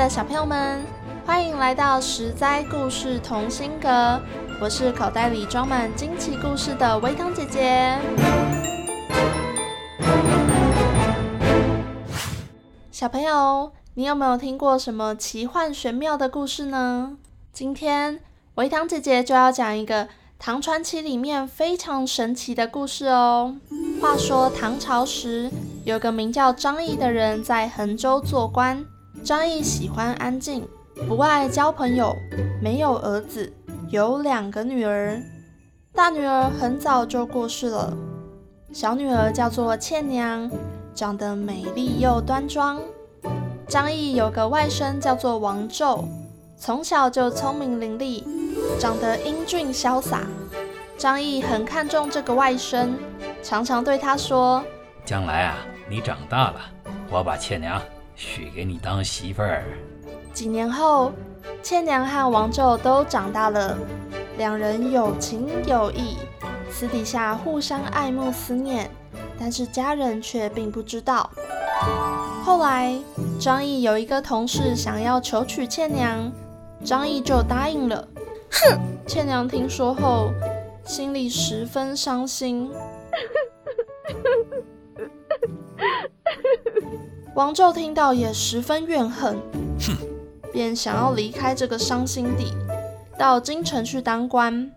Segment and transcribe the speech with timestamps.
[0.00, 0.82] 的小朋友们，
[1.26, 4.18] 欢迎来到十灾故事同心阁。
[4.58, 7.98] 我是口袋里装满惊奇故事的微糖姐姐。
[12.90, 17.18] 小朋友，你有没有听过什么奇幻玄妙的故事呢？
[17.52, 18.20] 今天
[18.54, 23.54] 维糖姐姐就要讲一个唐传奇里面非常神奇的故事哦。
[24.00, 25.50] 话说唐朝时，
[25.84, 28.82] 有个名叫张仪的人在衡州做官。
[29.24, 30.66] 张毅喜欢安静，
[31.08, 32.16] 不爱交朋友，
[32.62, 33.52] 没有儿子，
[33.90, 35.20] 有两个女儿。
[35.92, 37.92] 大女儿很早就过世了，
[38.72, 40.50] 小女儿叫做倩娘，
[40.94, 42.80] 长得美丽又端庄。
[43.68, 46.04] 张毅有个外甥叫做王胄，
[46.56, 48.24] 从小就聪明伶俐，
[48.78, 50.22] 长得英俊潇洒。
[50.96, 52.90] 张毅很看重这个外甥，
[53.42, 54.64] 常常对他说
[55.04, 56.60] ：“将来啊，你长大了，
[57.10, 57.80] 我把倩娘。”
[58.20, 59.64] 许给你当媳妇儿。
[60.30, 61.10] 几年后，
[61.62, 63.78] 倩娘和王宙都长大了，
[64.36, 66.18] 两人有情有义，
[66.70, 68.90] 私底下互相爱慕思念，
[69.38, 71.30] 但是家人却并不知道。
[72.44, 72.94] 后来，
[73.40, 76.30] 张毅有一个同事想要求娶倩娘，
[76.84, 78.06] 张毅就答应了。
[78.52, 78.78] 哼！
[79.06, 80.30] 倩娘听说后，
[80.84, 82.70] 心里十分伤心。
[87.34, 89.38] 王宙听到也十分怨恨，
[89.78, 89.96] 哼，
[90.52, 92.52] 便想要离开这个伤心地，
[93.16, 94.70] 到京城去当官。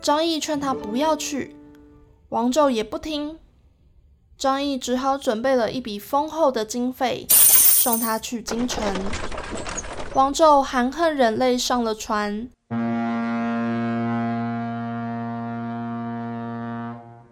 [0.00, 1.56] 张毅劝他不要去，
[2.28, 3.38] 王宙也不听。
[4.38, 8.82] 张毅只好准备了一笔丰厚的经费，送他去京城。
[10.14, 12.48] 王宙含恨忍泪上了船。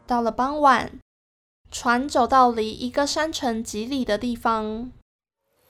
[0.06, 0.90] 到了傍晚。
[1.70, 4.90] 船走到离一个山城几里的地方，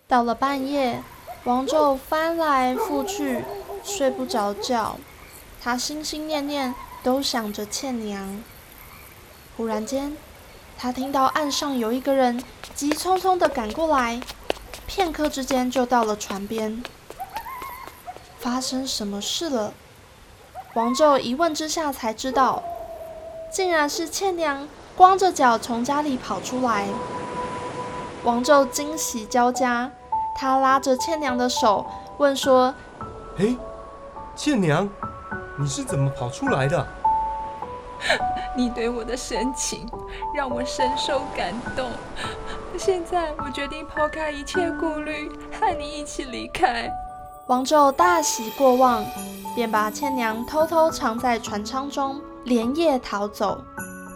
[0.07, 1.03] 到了半夜，
[1.43, 3.45] 王宙翻来覆去，
[3.83, 4.97] 睡不着觉。
[5.61, 6.73] 他心心念念
[7.03, 8.43] 都想着倩娘。
[9.57, 10.17] 忽然间，
[10.79, 12.43] 他听到岸上有一个人
[12.77, 14.21] 急匆匆地赶过来，
[14.87, 16.81] 片刻之间就到了船边。
[18.39, 19.75] 发生什么事了？
[20.75, 22.63] 王宙一问之下才知道，
[23.53, 24.69] 竟然是倩娘。
[24.99, 26.85] 光着脚从家里跑出来，
[28.25, 29.89] 王宙惊喜交加，
[30.35, 31.87] 他拉着倩娘的手
[32.17, 32.75] 问说
[33.39, 33.57] ：“嘿，
[34.35, 34.89] 倩娘，
[35.57, 36.85] 你是怎么跑出来的？”
[38.59, 39.89] 你对我的深情
[40.35, 41.89] 让我深受感动，
[42.77, 46.91] 现在我决定抛开一切顾虑，和你一起离开。
[47.47, 49.05] 王宙大喜过望，
[49.55, 53.63] 便把倩娘偷偷藏在船舱中，连夜逃走。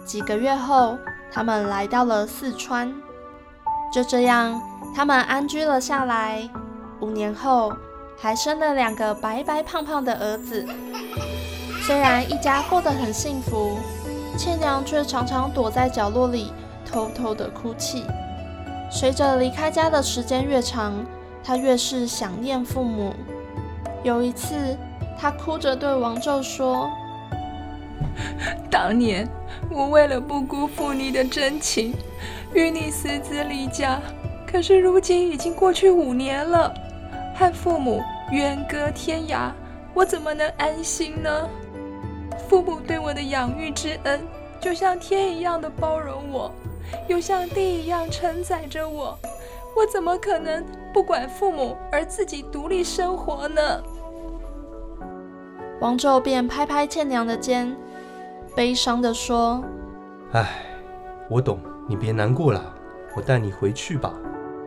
[0.05, 0.97] 几个月后，
[1.31, 2.93] 他们来到了四川。
[3.93, 4.61] 就这样，
[4.95, 6.49] 他们安居了下来。
[6.99, 7.73] 五年后，
[8.17, 10.65] 还生了两个白白胖胖的儿子。
[11.81, 13.77] 虽然一家过得很幸福，
[14.37, 16.53] 倩娘却常常躲在角落里
[16.85, 18.05] 偷偷的哭泣。
[18.89, 20.93] 随着离开家的时间越长，
[21.43, 23.13] 她越是想念父母。
[24.03, 24.77] 有一次，
[25.19, 26.89] 她哭着对王宙说
[28.69, 29.27] ：“当年。”
[29.69, 31.95] 我为了不辜负你的真情，
[32.53, 33.99] 与你私自离家。
[34.45, 36.71] 可是如今已经过去五年了，
[37.33, 39.51] 和父母远隔天涯，
[39.93, 41.49] 我怎么能安心呢？
[42.47, 44.21] 父母对我的养育之恩，
[44.59, 46.51] 就像天一样的包容我，
[47.07, 49.17] 又像地一样承载着我。
[49.75, 50.63] 我怎么可能
[50.93, 53.81] 不管父母而自己独立生活呢？
[55.79, 57.75] 王宙便拍拍倩娘的肩。
[58.55, 59.63] 悲伤地说
[60.33, 60.63] ：“唉，
[61.27, 62.63] 我懂，你别难过了，
[63.15, 64.13] 我带你回去吧。”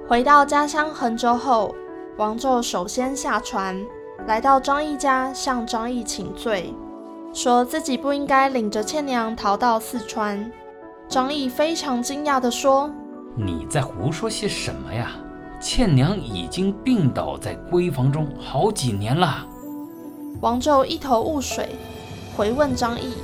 [0.09, 1.73] 回到家乡衡州后，
[2.17, 3.81] 王宙首先下船，
[4.27, 6.75] 来到张毅家，向张毅请罪，
[7.33, 10.51] 说自己不应该领着倩娘逃到四川。
[11.09, 12.91] 张毅非常惊讶地说
[13.39, 15.13] ：“你在胡说些什么呀？
[15.61, 19.47] 倩娘已经病倒在闺房中好几年了。”
[20.43, 21.77] 王宙一头雾水，
[22.37, 23.15] 回问张毅：“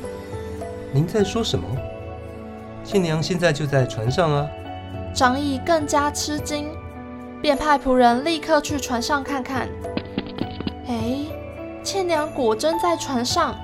[0.92, 1.66] 您在说什么？
[2.84, 4.46] 倩娘现在就在船上啊！”
[5.14, 6.68] 张毅更加吃惊，
[7.40, 9.68] 便派仆人立刻去船上看看。
[10.88, 11.26] 哎，
[11.82, 13.54] 倩娘果真在船上，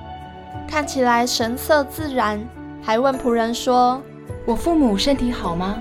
[0.67, 2.39] 看起来神色自然，
[2.81, 4.01] 还问仆人说
[4.45, 5.77] ：“我父母身体好吗？”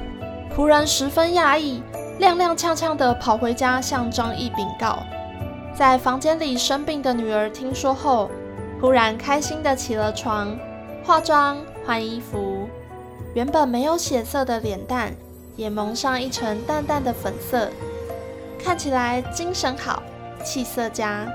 [0.55, 1.83] 仆人十分讶异，
[2.19, 4.99] 踉踉跄跄地跑回家向张毅禀告。
[5.75, 8.29] 在房间里生病的女儿听说后，
[8.81, 10.59] 忽然开心地起了床，
[11.09, 11.57] 化妆
[11.87, 12.69] 换衣服，
[13.33, 15.15] 原本没有血色的脸蛋
[15.57, 17.71] 也蒙上一层淡淡的粉色，
[18.63, 20.03] 看起来精神好，
[20.45, 21.27] 气色佳。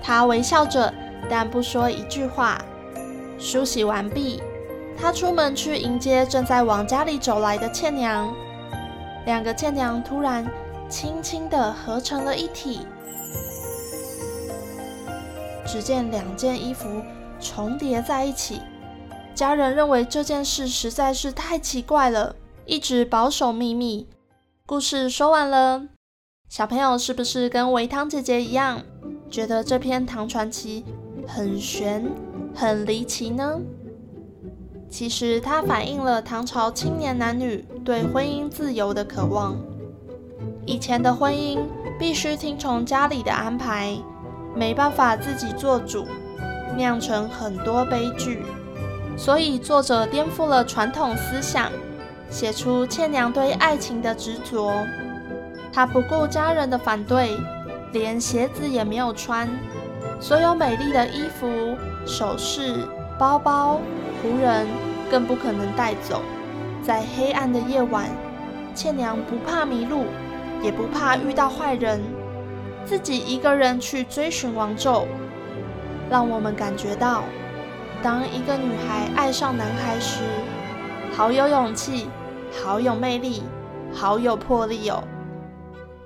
[0.00, 0.94] 她微笑着，
[1.28, 2.64] 但不说一句话。
[3.40, 4.40] 梳洗完毕，
[4.96, 8.32] 她出门去迎接正在往家里走来的倩娘。
[9.26, 10.48] 两个倩娘突然
[10.88, 12.86] 轻轻地合成了一体。
[15.66, 17.02] 只见两件衣服
[17.40, 18.60] 重叠在一起，
[19.34, 22.36] 家人认为这件事实在是太奇怪了，
[22.66, 24.06] 一直保守秘密。
[24.66, 25.88] 故事说完了，
[26.48, 28.82] 小朋友是不是跟维汤姐姐一样，
[29.30, 30.84] 觉得这篇唐传奇
[31.26, 32.10] 很玄、
[32.54, 33.60] 很离奇呢？
[34.90, 39.56] 其实它反映了唐朝青年男女对婚姻自由的渴望。
[40.66, 41.58] 以前的婚姻
[41.98, 43.96] 必须听从家里的安排。
[44.54, 46.06] 没办法自己做主，
[46.76, 48.42] 酿成很多悲剧。
[49.16, 51.70] 所以作者颠覆了传统思想，
[52.30, 54.72] 写出倩娘对爱情的执着。
[55.72, 57.36] 她不顾家人的反对，
[57.92, 59.48] 连鞋子也没有穿，
[60.20, 62.86] 所有美丽的衣服、首饰、
[63.18, 63.80] 包包、
[64.22, 64.66] 仆人
[65.10, 66.22] 更不可能带走。
[66.82, 68.06] 在黑暗的夜晚，
[68.74, 70.06] 倩娘不怕迷路，
[70.62, 72.00] 也不怕遇到坏人。
[72.84, 75.04] 自己一个人去追寻王昼，
[76.10, 77.22] 让我们感觉到，
[78.02, 80.24] 当一个女孩爱上男孩时，
[81.14, 82.08] 好有勇气，
[82.62, 83.42] 好有魅力，
[83.94, 85.04] 好有魄力哦。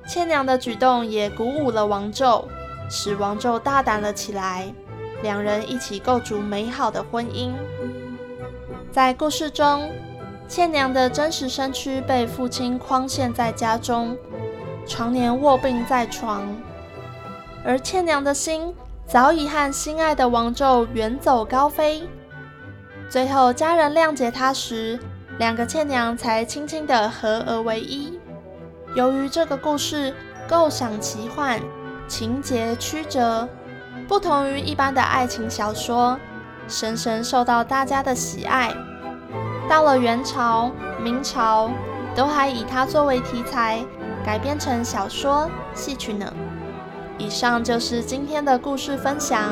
[0.06, 2.46] 倩娘的举动也鼓舞了王宙，
[2.90, 4.72] 使王宙大胆了起来，
[5.22, 7.50] 两人一起构筑美好的婚姻。
[8.92, 9.90] 在故事中，
[10.46, 14.16] 倩娘的真实身躯被父亲诓陷在家中。
[14.86, 16.46] 常年卧病在床，
[17.64, 18.72] 而倩娘的心
[19.06, 22.08] 早已和心爱的王昼远走高飞。
[23.08, 24.98] 最后家人谅解他时，
[25.38, 28.18] 两个倩娘才轻轻地合而为一。
[28.96, 30.12] 由于这个故事
[30.48, 31.60] 构想奇幻，
[32.08, 33.48] 情节曲折，
[34.08, 36.18] 不同于一般的爱情小说，
[36.66, 38.74] 深深受到大家的喜爱。
[39.68, 41.70] 到了元朝、明朝，
[42.16, 43.84] 都还以它作为题材。
[44.24, 46.26] 改编成小说、戏曲呢。
[47.18, 49.50] 以上就是今天的故事分享。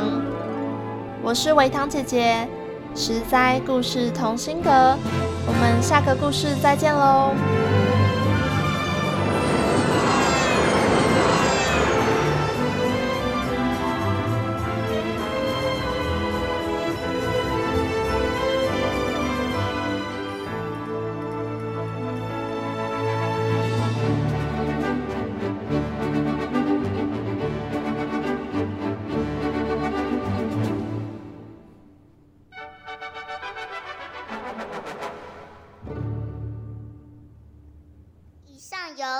[1.23, 2.47] 我是维糖姐姐，
[2.95, 4.71] 实在故事同心阁。
[5.47, 7.33] 我们下个故事再见喽。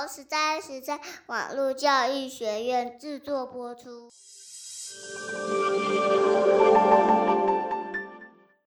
[0.05, 4.11] 由实在实在网络教育学院制作播出。